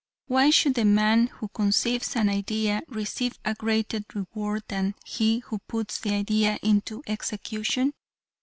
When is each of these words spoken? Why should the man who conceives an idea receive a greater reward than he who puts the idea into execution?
Why 0.25 0.49
should 0.49 0.73
the 0.73 0.83
man 0.83 1.27
who 1.27 1.49
conceives 1.49 2.15
an 2.15 2.27
idea 2.27 2.81
receive 2.87 3.37
a 3.45 3.53
greater 3.53 3.99
reward 4.15 4.63
than 4.67 4.95
he 5.05 5.41
who 5.45 5.59
puts 5.67 5.99
the 5.99 6.09
idea 6.15 6.57
into 6.63 7.03
execution? 7.05 7.93